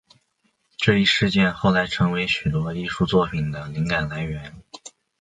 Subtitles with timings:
[0.79, 4.51] 这一事件后来成为许多艺术作品的灵感来源。